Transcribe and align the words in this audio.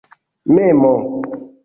memo 0.53 0.91